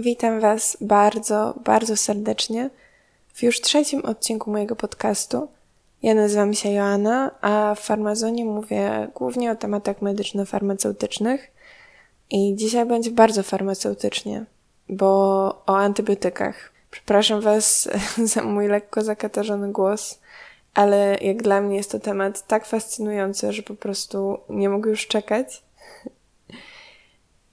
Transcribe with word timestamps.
Witam 0.00 0.40
Was 0.40 0.76
bardzo, 0.80 1.54
bardzo 1.64 1.96
serdecznie 1.96 2.70
w 3.34 3.42
już 3.42 3.60
trzecim 3.60 4.04
odcinku 4.04 4.50
mojego 4.50 4.76
podcastu. 4.76 5.48
Ja 6.02 6.14
nazywam 6.14 6.54
się 6.54 6.70
Joanna, 6.70 7.30
a 7.40 7.74
w 7.74 7.80
Farmazonie 7.80 8.44
mówię 8.44 9.08
głównie 9.14 9.50
o 9.52 9.56
tematach 9.56 10.02
medyczno-farmaceutycznych 10.02 11.50
i 12.30 12.54
dzisiaj 12.56 12.86
będzie 12.86 13.10
bardzo 13.10 13.42
farmaceutycznie, 13.42 14.44
bo 14.88 15.08
o 15.66 15.76
antybiotykach. 15.76 16.72
Przepraszam 16.90 17.40
Was 17.40 17.88
za 18.34 18.42
mój 18.42 18.68
lekko 18.68 19.02
zakatarzony 19.02 19.72
głos, 19.72 20.20
ale 20.74 21.18
jak 21.20 21.42
dla 21.42 21.60
mnie 21.60 21.76
jest 21.76 21.90
to 21.90 21.98
temat 21.98 22.46
tak 22.46 22.66
fascynujący, 22.66 23.52
że 23.52 23.62
po 23.62 23.74
prostu 23.74 24.38
nie 24.48 24.68
mogę 24.68 24.90
już 24.90 25.06
czekać. 25.06 25.67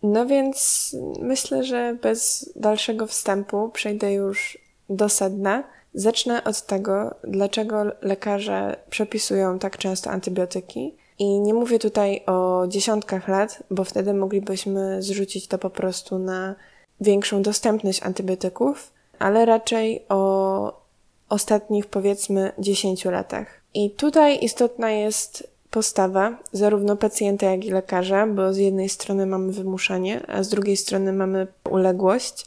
No 0.06 0.26
więc 0.26 0.90
myślę, 1.20 1.64
że 1.64 1.98
bez 2.02 2.52
dalszego 2.56 3.08
wstępu 3.08 3.70
przejdę 3.70 4.14
już 4.14 4.58
do 4.90 5.10
sedna. 5.10 5.64
Zacznę 5.94 6.44
od 6.44 6.62
tego, 6.62 7.16
dlaczego 7.24 7.84
lekarze 8.02 8.76
przepisują 8.90 9.60
tak 9.60 9.78
często 9.78 10.10
antybiotyki. 10.10 10.96
I 11.20 11.40
nie 11.40 11.54
mówię 11.54 11.80
tutaj 11.80 12.24
o 12.26 12.66
dziesiątkach 12.68 13.28
lat, 13.28 13.64
bo 13.72 13.84
wtedy 13.84 14.14
moglibyśmy 14.14 15.02
zrzucić 15.02 15.48
to 15.48 15.58
po 15.58 15.70
prostu 15.70 16.20
na 16.20 16.56
większą 17.02 17.42
dostępność 17.42 18.04
antybiotyków, 18.04 18.94
ale 19.20 19.46
raczej 19.46 20.06
o 20.10 20.82
ostatnich 21.30 21.86
powiedzmy 21.86 22.52
10 22.60 23.06
latach. 23.06 23.62
I 23.74 23.92
tutaj 23.92 24.44
istotna 24.44 24.92
jest 24.92 25.55
postawa 25.76 26.38
zarówno 26.52 26.96
pacjenta, 26.96 27.52
jak 27.52 27.66
i 27.66 27.72
lekarza, 27.72 28.28
bo 28.28 28.54
z 28.54 28.58
jednej 28.58 28.90
strony 28.90 29.26
mamy 29.26 29.52
wymuszanie, 29.52 30.22
a 30.28 30.44
z 30.44 30.50
drugiej 30.50 30.78
strony 30.78 31.14
mamy 31.14 31.48
uległość. 31.70 32.46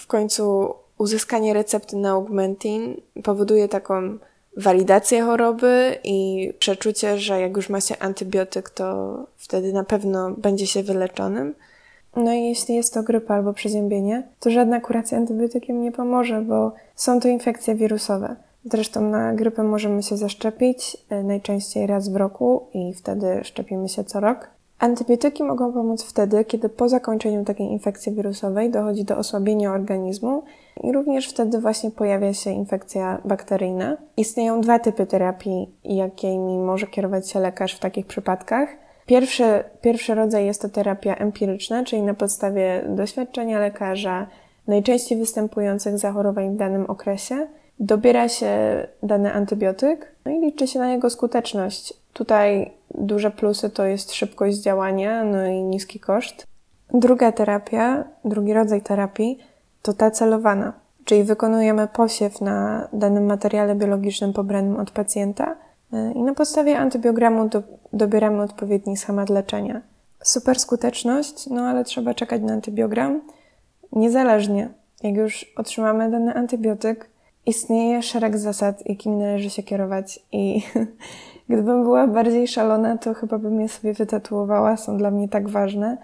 W 0.00 0.06
końcu 0.06 0.74
uzyskanie 0.98 1.54
recepty 1.54 1.96
na 1.96 2.10
augmentin 2.10 3.00
powoduje 3.22 3.68
taką 3.68 4.18
walidację 4.56 5.22
choroby 5.22 5.98
i 6.04 6.50
przeczucie, 6.58 7.18
że 7.18 7.40
jak 7.40 7.56
już 7.56 7.68
ma 7.68 7.80
się 7.80 7.98
antybiotyk, 7.98 8.70
to 8.70 9.16
wtedy 9.36 9.72
na 9.72 9.84
pewno 9.84 10.30
będzie 10.30 10.66
się 10.66 10.82
wyleczonym. 10.82 11.54
No 12.16 12.32
i 12.32 12.44
jeśli 12.44 12.74
jest 12.74 12.94
to 12.94 13.02
grypa 13.02 13.34
albo 13.34 13.52
przeziębienie, 13.52 14.28
to 14.40 14.50
żadna 14.50 14.80
kuracja 14.80 15.18
antybiotykiem 15.18 15.82
nie 15.82 15.92
pomoże, 15.92 16.40
bo 16.40 16.72
są 16.94 17.20
to 17.20 17.28
infekcje 17.28 17.74
wirusowe. 17.74 18.36
Zresztą 18.64 19.00
na 19.10 19.34
grypę 19.34 19.62
możemy 19.62 20.02
się 20.02 20.16
zaszczepić 20.16 20.96
e, 21.10 21.22
najczęściej 21.22 21.86
raz 21.86 22.08
w 22.08 22.16
roku 22.16 22.66
i 22.74 22.94
wtedy 22.94 23.40
szczepimy 23.42 23.88
się 23.88 24.04
co 24.04 24.20
rok. 24.20 24.50
Antybiotyki 24.78 25.44
mogą 25.44 25.72
pomóc 25.72 26.02
wtedy, 26.02 26.44
kiedy 26.44 26.68
po 26.68 26.88
zakończeniu 26.88 27.44
takiej 27.44 27.66
infekcji 27.66 28.12
wirusowej 28.12 28.70
dochodzi 28.70 29.04
do 29.04 29.16
osłabienia 29.16 29.72
organizmu 29.72 30.42
i 30.82 30.92
również 30.92 31.28
wtedy 31.28 31.58
właśnie 31.58 31.90
pojawia 31.90 32.32
się 32.34 32.50
infekcja 32.50 33.20
bakteryjna. 33.24 33.96
Istnieją 34.16 34.60
dwa 34.60 34.78
typy 34.78 35.06
terapii, 35.06 35.70
jakimi 35.84 36.58
może 36.58 36.86
kierować 36.86 37.30
się 37.30 37.40
lekarz 37.40 37.74
w 37.74 37.78
takich 37.80 38.06
przypadkach. 38.06 38.68
Pierwszy, 39.06 39.44
pierwszy 39.80 40.14
rodzaj 40.14 40.46
jest 40.46 40.62
to 40.62 40.68
terapia 40.68 41.14
empiryczna, 41.14 41.84
czyli 41.84 42.02
na 42.02 42.14
podstawie 42.14 42.84
doświadczenia 42.88 43.58
lekarza, 43.58 44.26
najczęściej 44.66 45.18
występujących 45.18 45.98
zachorowań 45.98 46.54
w 46.54 46.56
danym 46.56 46.86
okresie, 46.86 47.46
dobiera 47.80 48.28
się 48.28 48.86
dany 49.02 49.32
antybiotyk 49.32 50.14
no 50.24 50.32
i 50.32 50.40
liczy 50.40 50.66
się 50.66 50.78
na 50.78 50.92
jego 50.92 51.10
skuteczność. 51.10 51.94
Tutaj 52.12 52.70
duże 52.94 53.30
plusy 53.30 53.70
to 53.70 53.84
jest 53.84 54.12
szybkość 54.12 54.56
działania, 54.58 55.24
no 55.24 55.46
i 55.46 55.62
niski 55.62 56.00
koszt. 56.00 56.46
Druga 56.94 57.32
terapia, 57.32 58.04
drugi 58.24 58.52
rodzaj 58.52 58.82
terapii 58.82 59.38
to 59.82 59.92
ta 59.92 60.10
celowana, 60.10 60.72
czyli 61.04 61.24
wykonujemy 61.24 61.88
posiew 61.88 62.40
na 62.40 62.88
danym 62.92 63.26
materiale 63.26 63.74
biologicznym 63.74 64.32
pobranym 64.32 64.76
od 64.76 64.90
pacjenta 64.90 65.56
y, 65.94 66.12
i 66.14 66.22
na 66.22 66.34
podstawie 66.34 66.78
antybiogramu 66.78 67.48
do, 67.48 67.62
dobieramy 67.92 68.42
odpowiedni 68.42 68.96
schemat 68.96 69.30
leczenia. 69.30 69.80
Super 70.22 70.58
skuteczność, 70.58 71.46
no 71.46 71.62
ale 71.62 71.84
trzeba 71.84 72.14
czekać 72.14 72.42
na 72.42 72.52
antybiogram. 72.52 73.20
Niezależnie, 73.92 74.68
jak 75.02 75.14
już 75.14 75.52
otrzymamy 75.56 76.10
dany 76.10 76.34
antybiotyk, 76.34 77.10
istnieje 77.46 78.02
szereg 78.02 78.38
zasad, 78.38 78.86
jakimi 78.86 79.16
należy 79.16 79.50
się 79.50 79.62
kierować 79.62 80.20
i 80.32 80.62
gdybym 81.48 81.82
była 81.82 82.06
bardziej 82.06 82.48
szalona, 82.48 82.98
to 82.98 83.14
chyba 83.14 83.38
bym 83.38 83.60
je 83.60 83.68
sobie 83.68 83.92
wytatuowała, 83.92 84.76
są 84.76 84.96
dla 84.96 85.10
mnie 85.10 85.28
tak 85.28 85.48
ważne. 85.48 85.98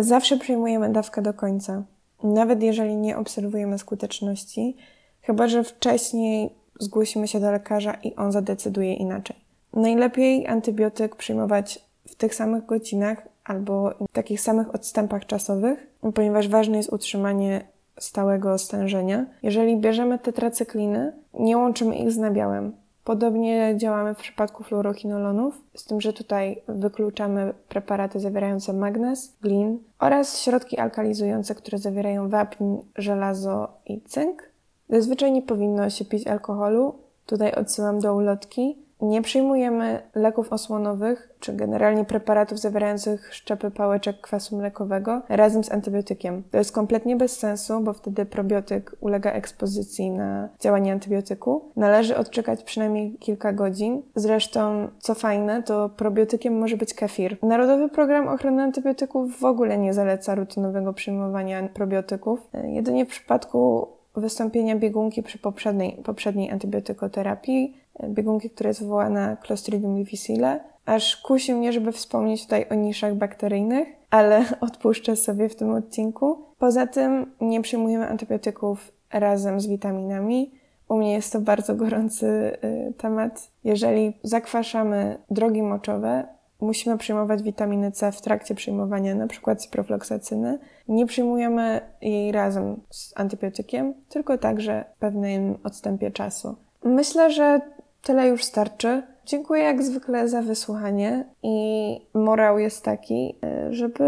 Zawsze 0.00 0.38
przyjmujemy 0.38 0.92
dawkę 0.92 1.22
do 1.22 1.34
końca, 1.34 1.82
nawet 2.22 2.62
jeżeli 2.62 2.96
nie 2.96 3.18
obserwujemy 3.18 3.78
skuteczności, 3.78 4.76
chyba 5.22 5.48
że 5.48 5.64
wcześniej 5.64 6.50
zgłosimy 6.80 7.28
się 7.28 7.40
do 7.40 7.52
lekarza 7.52 7.94
i 8.02 8.14
on 8.14 8.32
zadecyduje 8.32 8.94
inaczej. 8.94 9.36
Najlepiej 9.72 10.46
antybiotyk 10.46 11.16
przyjmować 11.16 11.84
w 12.08 12.14
tych 12.14 12.34
samych 12.34 12.66
godzinach 12.66 13.28
albo 13.44 13.90
w 14.08 14.12
takich 14.12 14.40
samych 14.40 14.74
odstępach 14.74 15.26
czasowych, 15.26 15.86
ponieważ 16.14 16.48
ważne 16.48 16.76
jest 16.76 16.92
utrzymanie 16.92 17.64
stałego 18.02 18.58
stężenia. 18.58 19.26
Jeżeli 19.42 19.76
bierzemy 19.76 20.18
tetracykliny, 20.18 21.12
nie 21.34 21.56
łączymy 21.56 21.96
ich 21.96 22.12
z 22.12 22.18
nabiałem. 22.18 22.72
Podobnie 23.04 23.74
działamy 23.76 24.14
w 24.14 24.18
przypadku 24.18 24.64
fluorochinolonów, 24.64 25.60
z 25.74 25.84
tym, 25.84 26.00
że 26.00 26.12
tutaj 26.12 26.62
wykluczamy 26.68 27.54
preparaty 27.68 28.20
zawierające 28.20 28.72
magnez, 28.72 29.36
glin 29.42 29.78
oraz 29.98 30.40
środki 30.40 30.78
alkalizujące, 30.78 31.54
które 31.54 31.78
zawierają 31.78 32.28
wapń, 32.28 32.64
żelazo 32.96 33.68
i 33.86 34.00
cynk. 34.00 34.42
Zazwyczaj 34.88 35.32
nie 35.32 35.42
powinno 35.42 35.90
się 35.90 36.04
pić 36.04 36.26
alkoholu. 36.26 36.94
Tutaj 37.26 37.52
odsyłam 37.54 37.98
do 37.98 38.14
ulotki. 38.14 38.81
Nie 39.02 39.22
przyjmujemy 39.22 40.02
leków 40.14 40.52
osłonowych, 40.52 41.34
czy 41.40 41.52
generalnie 41.52 42.04
preparatów 42.04 42.58
zawierających 42.58 43.34
szczepy 43.34 43.70
pałeczek 43.70 44.20
kwasu 44.20 44.56
mlekowego 44.56 45.22
razem 45.28 45.64
z 45.64 45.72
antybiotykiem. 45.72 46.42
To 46.50 46.58
jest 46.58 46.72
kompletnie 46.72 47.16
bez 47.16 47.38
sensu, 47.38 47.80
bo 47.80 47.92
wtedy 47.92 48.26
probiotyk 48.26 48.96
ulega 49.00 49.32
ekspozycji 49.32 50.10
na 50.10 50.48
działanie 50.60 50.92
antybiotyku. 50.92 51.70
Należy 51.76 52.16
odczekać 52.16 52.64
przynajmniej 52.64 53.16
kilka 53.18 53.52
godzin. 53.52 54.02
Zresztą, 54.14 54.88
co 54.98 55.14
fajne, 55.14 55.62
to 55.62 55.88
probiotykiem 55.88 56.58
może 56.58 56.76
być 56.76 56.94
kefir. 56.94 57.36
Narodowy 57.42 57.88
Program 57.88 58.28
Ochrony 58.28 58.62
Antybiotyków 58.62 59.40
w 59.40 59.44
ogóle 59.44 59.78
nie 59.78 59.94
zaleca 59.94 60.34
rutynowego 60.34 60.92
przyjmowania 60.92 61.68
probiotyków. 61.68 62.40
Jedynie 62.64 63.06
w 63.06 63.08
przypadku 63.08 63.88
wystąpienia 64.16 64.76
biegunki 64.76 65.22
przy 65.22 65.38
poprzedniej, 65.38 65.92
poprzedniej 66.04 66.50
antybiotykoterapii, 66.50 67.81
biegunki, 68.08 68.50
która 68.50 68.68
jest 68.68 68.80
wywołana 68.80 69.36
Clostridium 69.36 69.96
difficile, 69.96 70.60
aż 70.86 71.16
kusi 71.16 71.54
mnie, 71.54 71.72
żeby 71.72 71.92
wspomnieć 71.92 72.42
tutaj 72.42 72.66
o 72.70 72.74
niszach 72.74 73.14
bakteryjnych, 73.14 73.88
ale 74.10 74.44
odpuszczę 74.60 75.16
sobie 75.16 75.48
w 75.48 75.56
tym 75.56 75.70
odcinku. 75.70 76.38
Poza 76.58 76.86
tym 76.86 77.32
nie 77.40 77.62
przyjmujemy 77.62 78.08
antybiotyków 78.08 78.92
razem 79.12 79.60
z 79.60 79.66
witaminami. 79.66 80.50
U 80.88 80.96
mnie 80.96 81.12
jest 81.12 81.32
to 81.32 81.40
bardzo 81.40 81.74
gorący 81.74 82.26
y, 82.64 82.92
temat. 82.98 83.50
Jeżeli 83.64 84.12
zakwaszamy 84.22 85.18
drogi 85.30 85.62
moczowe, 85.62 86.26
musimy 86.60 86.98
przyjmować 86.98 87.42
witaminy 87.42 87.92
C 87.92 88.12
w 88.12 88.20
trakcie 88.20 88.54
przyjmowania 88.54 89.12
np. 89.12 89.56
ciprofloksacyny. 89.56 90.58
Nie 90.88 91.06
przyjmujemy 91.06 91.80
jej 92.00 92.32
razem 92.32 92.80
z 92.90 93.12
antybiotykiem, 93.16 93.94
tylko 94.08 94.38
także 94.38 94.84
w 94.96 94.98
pewnym 94.98 95.58
odstępie 95.64 96.10
czasu. 96.10 96.56
Myślę, 96.84 97.30
że 97.30 97.60
tyle 98.02 98.28
już 98.28 98.44
starczy. 98.44 99.02
Dziękuję 99.24 99.62
jak 99.62 99.82
zwykle 99.82 100.28
za 100.28 100.42
wysłuchanie 100.42 101.24
i 101.42 101.96
morał 102.14 102.58
jest 102.58 102.84
taki, 102.84 103.36
żeby, 103.70 104.04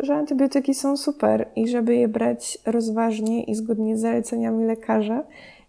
że 0.00 0.14
antybiotyki 0.14 0.74
są 0.74 0.96
super 0.96 1.48
i 1.56 1.68
żeby 1.68 1.94
je 1.96 2.08
brać 2.08 2.58
rozważnie 2.66 3.44
i 3.44 3.54
zgodnie 3.54 3.96
z 3.96 4.00
zaleceniami 4.00 4.64
lekarza, 4.64 5.24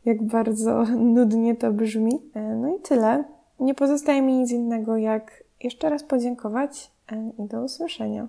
jak 0.05 0.23
bardzo 0.23 0.83
nudnie 1.15 1.55
to 1.55 1.71
brzmi. 1.71 2.21
No 2.55 2.75
i 2.75 2.79
tyle. 2.79 3.23
Nie 3.59 3.75
pozostaje 3.75 4.21
mi 4.21 4.33
nic 4.33 4.51
innego 4.51 4.97
jak 4.97 5.43
jeszcze 5.63 5.89
raz 5.89 6.03
podziękować 6.03 6.91
e, 7.11 7.31
i 7.43 7.47
do 7.47 7.63
usłyszenia. 7.63 8.27